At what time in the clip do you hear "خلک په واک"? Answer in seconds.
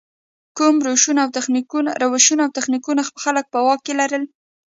3.23-3.79